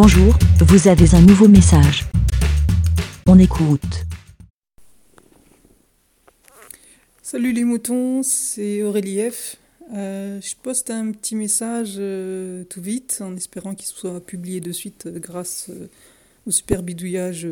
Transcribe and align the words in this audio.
Bonjour, 0.00 0.32
vous 0.60 0.86
avez 0.86 1.12
un 1.16 1.20
nouveau 1.22 1.48
message. 1.48 2.04
On 3.26 3.36
écoute. 3.36 4.06
Salut 7.20 7.50
les 7.52 7.64
moutons, 7.64 8.22
c'est 8.22 8.84
Aurélie 8.84 9.28
F. 9.28 9.56
Euh, 9.92 10.40
je 10.40 10.54
poste 10.62 10.90
un 10.90 11.10
petit 11.10 11.34
message 11.34 11.94
euh, 11.98 12.62
tout 12.62 12.80
vite 12.80 13.18
en 13.20 13.34
espérant 13.34 13.74
qu'il 13.74 13.88
soit 13.88 14.24
publié 14.24 14.60
de 14.60 14.70
suite 14.70 15.06
euh, 15.06 15.18
grâce 15.18 15.68
au 16.46 16.52
super 16.52 16.84
bidouillage 16.84 17.48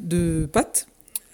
de 0.00 0.46
Pat. 0.52 0.86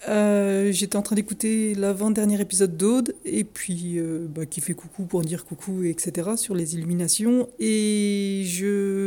J'étais 0.07 0.95
en 0.95 1.01
train 1.01 1.17
d'écouter 1.17 1.75
l'avant-dernier 1.75 2.39
épisode 2.39 2.77
d'Aude 2.77 3.15
et 3.25 3.43
puis 3.43 3.99
bah, 4.29 4.45
qui 4.45 4.61
fait 4.61 4.75
coucou 4.75 5.03
pour 5.03 5.23
dire 5.23 5.43
coucou, 5.43 5.83
etc. 5.83 6.37
sur 6.37 6.55
les 6.55 6.75
illuminations. 6.75 7.49
Et 7.59 8.43
je, 8.45 8.98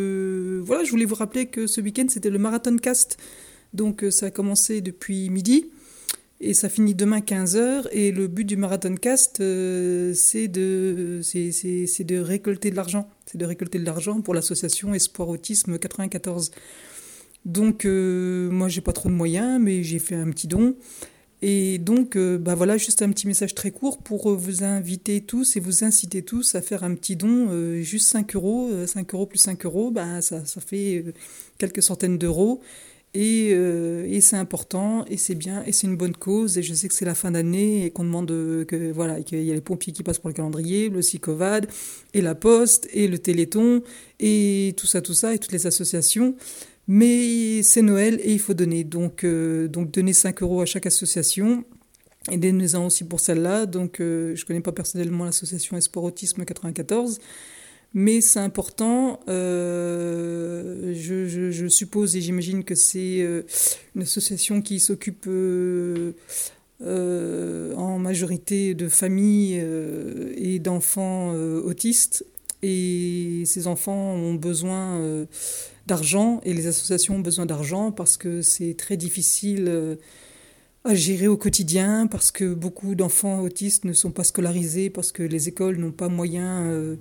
voilà, 0.72 0.86
je 0.86 0.90
voulais 0.90 1.04
vous 1.04 1.14
rappeler 1.14 1.48
que 1.48 1.66
ce 1.66 1.82
week-end 1.82 2.06
c'était 2.08 2.30
le 2.30 2.38
Marathon 2.38 2.78
Cast. 2.78 3.18
Donc 3.74 4.06
ça 4.08 4.26
a 4.26 4.30
commencé 4.30 4.80
depuis 4.80 5.28
midi 5.28 5.66
et 6.40 6.54
ça 6.54 6.70
finit 6.70 6.94
demain 6.94 7.20
15h. 7.20 7.88
Et 7.92 8.10
le 8.10 8.26
but 8.26 8.46
du 8.46 8.56
Marathon 8.56 8.94
Cast, 8.94 9.40
euh, 9.40 10.14
c'est 10.14 10.48
de, 10.48 11.20
c'est, 11.22 12.04
de 12.04 12.18
récolter 12.18 12.70
de 12.70 12.76
l'argent. 12.76 13.06
C'est 13.26 13.36
de 13.36 13.44
récolter 13.44 13.78
de 13.78 13.84
l'argent 13.84 14.22
pour 14.22 14.32
l'association 14.32 14.94
Espoir 14.94 15.28
Autisme 15.28 15.78
94. 15.78 16.52
Donc, 17.44 17.84
euh, 17.84 18.50
moi, 18.50 18.68
j'ai 18.68 18.80
pas 18.80 18.94
trop 18.94 19.10
de 19.10 19.14
moyens, 19.14 19.60
mais 19.60 19.82
j'ai 19.82 19.98
fait 19.98 20.14
un 20.14 20.30
petit 20.30 20.46
don. 20.46 20.74
Et 21.42 21.78
donc, 21.78 22.16
euh, 22.16 22.38
bah 22.38 22.54
voilà, 22.54 22.76
juste 22.76 23.02
un 23.02 23.10
petit 23.10 23.26
message 23.26 23.54
très 23.54 23.72
court 23.72 23.98
pour 23.98 24.34
vous 24.34 24.62
inviter 24.62 25.20
tous 25.20 25.56
et 25.56 25.60
vous 25.60 25.82
inciter 25.82 26.22
tous 26.22 26.54
à 26.54 26.62
faire 26.62 26.84
un 26.84 26.94
petit 26.94 27.16
don, 27.16 27.48
juste 27.82 28.08
5 28.08 28.36
euros. 28.36 28.70
5 28.86 29.12
euros 29.14 29.26
plus 29.26 29.38
5 29.38 29.64
euros, 29.66 29.90
bah, 29.90 30.22
ça, 30.22 30.44
ça 30.46 30.60
fait 30.60 31.04
quelques 31.58 31.82
centaines 31.82 32.16
d'euros. 32.18 32.60
Et, 33.14 33.50
euh, 33.52 34.06
et 34.08 34.22
c'est 34.22 34.36
important, 34.36 35.04
et 35.06 35.18
c'est 35.18 35.34
bien, 35.34 35.62
et 35.66 35.72
c'est 35.72 35.86
une 35.86 35.96
bonne 35.96 36.16
cause. 36.16 36.56
Et 36.56 36.62
je 36.62 36.72
sais 36.72 36.88
que 36.88 36.94
c'est 36.94 37.04
la 37.04 37.14
fin 37.14 37.30
d'année 37.30 37.84
et 37.84 37.90
qu'on 37.90 38.04
demande 38.04 38.28
que 38.28 38.90
voilà, 38.92 39.20
qu'il 39.22 39.42
y 39.42 39.50
a 39.50 39.54
les 39.54 39.60
pompiers 39.60 39.92
qui 39.92 40.02
passent 40.02 40.18
pour 40.18 40.30
le 40.30 40.34
calendrier, 40.34 40.88
le 40.88 41.02
SICOVAD, 41.02 41.66
et 42.14 42.22
la 42.22 42.34
Poste, 42.34 42.88
et 42.92 43.08
le 43.08 43.18
Téléthon, 43.18 43.82
et 44.18 44.74
tout 44.78 44.86
ça, 44.86 45.02
tout 45.02 45.14
ça, 45.14 45.34
et 45.34 45.38
toutes 45.38 45.52
les 45.52 45.66
associations. 45.66 46.34
Mais 46.88 47.62
c'est 47.62 47.82
Noël 47.82 48.20
et 48.22 48.32
il 48.32 48.40
faut 48.40 48.54
donner. 48.54 48.84
Donc, 48.84 49.24
euh, 49.24 49.68
donc 49.68 49.90
donner 49.90 50.12
5 50.12 50.42
euros 50.42 50.60
à 50.60 50.66
chaque 50.66 50.86
association. 50.86 51.64
Et 52.30 52.36
donnez-en 52.36 52.86
aussi 52.86 53.04
pour 53.04 53.20
celle-là. 53.20 53.66
Donc, 53.66 54.00
euh, 54.00 54.34
je 54.36 54.44
connais 54.44 54.60
pas 54.60 54.72
personnellement 54.72 55.24
l'association 55.24 55.76
Esport 55.76 56.04
Autisme 56.04 56.44
94 56.44 57.18
mais 57.94 58.22
c'est 58.22 58.40
important. 58.40 59.20
Euh, 59.28 60.94
je, 60.94 61.68
suppose 61.68 62.16
et 62.16 62.22
j'imagine 62.22 62.64
que 62.64 62.74
c'est 62.74 63.18
une 63.94 64.00
association 64.00 64.62
qui 64.62 64.80
s'occupe 64.80 65.28
en 66.80 67.98
majorité 67.98 68.72
de 68.72 68.88
familles 68.88 69.62
et 70.38 70.58
d'enfants 70.58 71.34
autistes. 71.34 72.24
Et 72.62 73.42
ces 73.44 73.66
enfants 73.66 74.14
ont 74.14 74.34
besoin 74.34 75.26
d'argent 75.86 76.40
et 76.44 76.54
les 76.54 76.68
associations 76.68 77.16
ont 77.16 77.20
besoin 77.20 77.44
d'argent 77.44 77.90
parce 77.90 78.16
que 78.16 78.40
c'est 78.40 78.74
très 78.74 78.96
difficile 78.96 79.98
à 80.84 80.94
gérer 80.94 81.28
au 81.28 81.36
quotidien, 81.36 82.06
parce 82.06 82.30
que 82.30 82.54
beaucoup 82.54 82.94
d'enfants 82.94 83.40
autistes 83.40 83.84
ne 83.84 83.92
sont 83.92 84.10
pas 84.10 84.24
scolarisés, 84.24 84.90
parce 84.90 85.12
que 85.12 85.22
les 85.22 85.48
écoles 85.48 85.76
n'ont 85.76 85.92
pas 85.92 86.08
moyen 86.08 86.96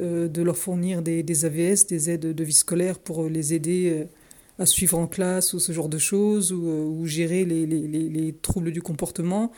euh, 0.00 0.28
de 0.28 0.42
leur 0.42 0.56
fournir 0.56 1.02
des, 1.02 1.44
AVS, 1.44 1.86
des 1.88 2.10
aides 2.10 2.32
de 2.32 2.44
vie 2.44 2.52
scolaire 2.52 3.00
pour 3.00 3.28
les 3.28 3.54
aider 3.54 3.90
euh, 3.90 4.04
à 4.62 4.66
suivre 4.66 4.96
en 4.96 5.08
classe 5.08 5.54
ou 5.54 5.58
ce 5.58 5.72
genre 5.72 5.88
de 5.88 5.98
choses, 5.98 6.52
ou, 6.52 6.68
euh, 6.68 7.04
gérer 7.06 7.44
les, 7.44 8.34
troubles 8.40 8.70
du 8.70 8.82
comportement. 8.82 9.50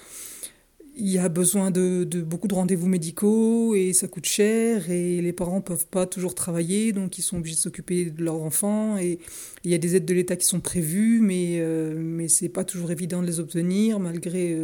Il 0.97 1.09
y 1.09 1.19
a 1.19 1.29
besoin 1.29 1.71
de, 1.71 2.05
beaucoup 2.23 2.49
de 2.49 2.55
rendez-vous 2.55 2.87
médicaux 2.87 3.75
et 3.75 3.93
ça 3.93 4.09
coûte 4.09 4.27
cher 4.27 4.91
et 4.91 5.21
les 5.23 5.33
parents 5.33 5.61
peuvent 5.61 5.87
pas 5.87 6.07
toujours 6.07 6.35
travailler, 6.35 6.93
donc 6.93 7.17
ils 7.17 7.23
sont 7.23 7.39
obligés 7.39 7.57
de 7.57 7.61
s'occuper 7.61 8.07
de 8.07 8.23
leurs 8.23 8.43
enfants. 8.43 8.99
Et 8.99 9.19
il 9.65 9.71
y 9.71 9.75
a 9.75 9.79
des 9.79 9.97
aides 9.97 10.05
de 10.05 10.15
l'État 10.15 10.37
qui 10.37 10.47
sont 10.47 10.61
prévues, 10.61 11.21
mais, 11.21 11.63
mais 11.97 12.29
ce 12.29 12.45
n'est 12.45 12.51
pas 12.51 12.65
toujours 12.65 12.91
évident 12.91 13.23
de 13.23 13.27
les 13.27 13.41
obtenir 13.41 13.99
malgré, 13.99 14.57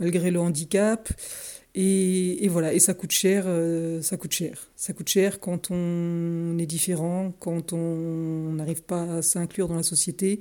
malgré 0.00 0.30
le 0.30 0.40
handicap. 0.40 1.08
Et, 1.74 2.48
voilà, 2.48 2.72
et 2.72 2.80
ça 2.80 2.94
coûte 2.94 3.12
cher, 3.12 3.44
euh, 3.46 4.02
ça 4.02 4.16
coûte 4.16 4.32
cher. 4.32 4.68
Ça 4.74 4.92
coûte 4.92 5.08
cher 5.08 5.38
quand 5.38 5.70
on 5.70 6.58
est 6.58 6.66
différent, 6.66 7.32
quand 7.38 7.72
on 7.72 8.52
n'arrive 8.54 8.82
pas 8.82 9.02
à 9.02 9.22
s'inclure 9.22 9.68
dans 9.68 9.76
la 9.76 9.84
société, 9.84 10.40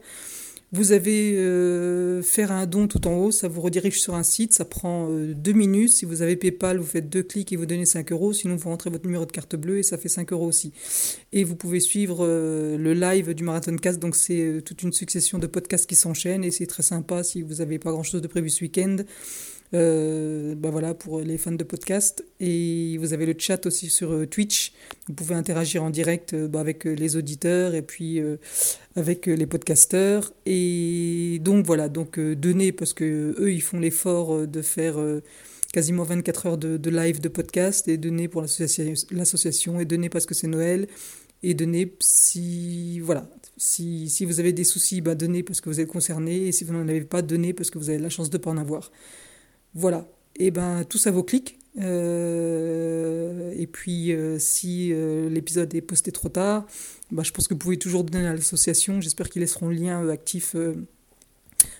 Vous 0.71 0.91
avez 0.91 1.35
euh, 1.35 2.21
faire 2.21 2.51
un 2.51 2.67
don 2.67 2.87
tout 2.87 3.07
en 3.07 3.15
haut, 3.15 3.31
ça 3.31 3.47
vous 3.47 3.59
redirige 3.59 3.99
sur 3.99 4.13
un 4.13 4.21
site, 4.21 4.53
ça 4.53 4.65
prend 4.65 5.09
euh, 5.09 5.33
deux 5.33 5.51
minutes. 5.51 5.89
Si 5.89 6.05
vous 6.05 6.21
avez 6.21 6.35
PayPal, 6.35 6.77
vous 6.77 6.85
faites 6.85 7.09
deux 7.09 7.23
clics 7.23 7.51
et 7.51 7.55
vous 7.55 7.65
donnez 7.65 7.85
5 7.85 8.11
euros. 8.11 8.33
Sinon, 8.33 8.55
vous 8.55 8.69
rentrez 8.69 8.91
votre 8.91 9.05
numéro 9.05 9.25
de 9.25 9.31
carte 9.31 9.55
bleue 9.55 9.79
et 9.79 9.83
ça 9.83 9.97
fait 9.97 10.09
5 10.09 10.31
euros 10.31 10.45
aussi. 10.45 10.71
Et 11.31 11.43
vous 11.43 11.55
pouvez 11.55 11.79
suivre 11.79 12.19
euh, 12.21 12.77
le 12.77 12.93
live 12.93 13.33
du 13.33 13.43
Marathon 13.43 13.75
Cast. 13.77 13.97
Donc, 13.97 14.15
c'est 14.15 14.61
toute 14.63 14.83
une 14.83 14.93
succession 14.93 15.39
de 15.39 15.47
podcasts 15.47 15.89
qui 15.89 15.95
s'enchaînent 15.95 16.43
et 16.43 16.51
c'est 16.51 16.67
très 16.67 16.83
sympa 16.83 17.23
si 17.23 17.41
vous 17.41 17.55
n'avez 17.55 17.79
pas 17.79 17.91
grand-chose 17.91 18.21
de 18.21 18.27
prévu 18.27 18.51
ce 18.51 18.63
week-end. 18.63 18.97
Euh, 19.75 20.55
bah 20.55 20.71
voilà 20.71 20.95
pour 20.95 21.21
les 21.21 21.37
fans 21.37 21.51
de 21.51 21.63
podcast. 21.63 22.25
Et 22.39 22.97
vous 22.97 23.13
avez 23.13 23.25
le 23.25 23.35
chat 23.37 23.65
aussi 23.65 23.89
sur 23.89 24.11
euh, 24.11 24.25
Twitch. 24.25 24.73
Vous 25.07 25.13
pouvez 25.13 25.35
interagir 25.35 25.83
en 25.83 25.89
direct 25.89 26.33
euh, 26.33 26.47
bah, 26.47 26.59
avec 26.59 26.85
les 26.85 27.15
auditeurs 27.15 27.75
et 27.75 27.81
puis 27.81 28.21
avec 28.95 29.27
les 29.27 29.45
podcasteurs. 29.45 30.33
Et 30.45 31.39
donc 31.41 31.65
voilà 31.65 31.89
donc 31.89 32.19
donner 32.19 32.71
parce 32.71 32.93
que 32.93 33.35
eux 33.39 33.53
ils 33.53 33.61
font 33.61 33.79
l'effort 33.79 34.47
de 34.47 34.61
faire 34.61 34.97
quasiment 35.71 36.03
24 36.03 36.45
heures 36.47 36.57
de, 36.57 36.89
live 36.89 37.21
de 37.21 37.29
podcast. 37.29 37.87
Et 37.87 37.97
donner 37.97 38.27
pour 38.27 38.41
l'association 38.41 39.79
et 39.79 39.85
donner 39.85 40.09
parce 40.09 40.25
que 40.25 40.33
c'est 40.33 40.47
Noël. 40.47 40.87
Et 41.41 41.53
donner 41.53 41.95
si 41.99 42.99
voilà 42.99 43.29
si, 43.55 44.09
si 44.09 44.25
vous 44.25 44.41
avez 44.41 44.51
des 44.51 44.65
soucis 44.65 44.99
bah 44.99 45.15
donnez 45.15 45.41
parce 45.41 45.61
que 45.61 45.69
vous 45.69 45.79
êtes 45.79 45.87
concerné 45.87 46.47
et 46.47 46.51
si 46.51 46.65
vous 46.65 46.73
n'en 46.73 46.85
avez 46.87 47.01
pas 47.01 47.21
donnez 47.21 47.53
parce 47.53 47.69
que 47.69 47.77
vous 47.77 47.89
avez 47.89 47.99
la 47.99 48.09
chance 48.09 48.29
de 48.29 48.37
pas 48.37 48.49
en 48.49 48.57
avoir 48.57 48.91
voilà. 49.73 50.07
Et 50.37 50.47
eh 50.47 50.51
ben 50.51 50.83
tout 50.85 50.97
ça 50.97 51.11
vaut 51.11 51.23
clic. 51.23 51.59
Euh, 51.79 53.53
et 53.55 53.67
puis 53.67 54.11
euh, 54.11 54.37
si 54.39 54.91
euh, 54.91 55.29
l'épisode 55.29 55.73
est 55.75 55.81
posté 55.81 56.11
trop 56.11 56.29
tard, 56.29 56.65
bah, 57.11 57.23
je 57.23 57.31
pense 57.31 57.47
que 57.47 57.53
vous 57.53 57.59
pouvez 57.59 57.77
toujours 57.77 58.03
donner 58.03 58.27
à 58.27 58.33
l'association. 58.33 59.01
J'espère 59.01 59.29
qu'ils 59.29 59.41
laisseront 59.41 59.67
le 59.69 59.75
lien 59.75 60.07
actif 60.09 60.55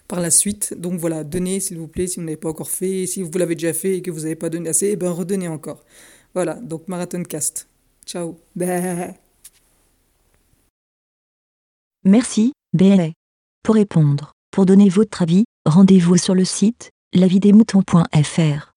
par 0.07 0.19
la 0.19 0.31
suite. 0.31 0.73
Donc 0.77 0.99
voilà, 0.99 1.23
donnez 1.23 1.59
s'il 1.59 1.77
vous 1.77 1.87
plaît 1.87 2.07
si 2.07 2.19
vous 2.19 2.25
n'avez 2.25 2.37
pas 2.37 2.49
encore 2.49 2.69
fait. 2.69 3.05
Si 3.07 3.21
vous 3.21 3.31
l'avez 3.37 3.55
déjà 3.55 3.73
fait 3.73 3.97
et 3.97 4.01
que 4.01 4.11
vous 4.11 4.21
n'avez 4.21 4.35
pas 4.35 4.49
donné 4.49 4.69
assez, 4.69 4.87
et 4.87 4.91
eh 4.91 4.95
ben 4.95 5.11
redonnez 5.11 5.47
encore. 5.47 5.83
Voilà, 6.33 6.55
donc 6.55 6.87
Marathon 6.87 7.23
Cast. 7.23 7.67
Ciao. 8.05 8.37
Merci, 12.03 12.53
BLA. 12.73 13.09
Pour 13.63 13.75
répondre, 13.75 14.31
pour 14.51 14.65
donner 14.65 14.89
votre 14.89 15.21
avis, 15.21 15.45
rendez-vous 15.65 16.17
sur 16.17 16.33
le 16.33 16.45
site 16.45 16.89
lavidemouton.fr 17.15 18.68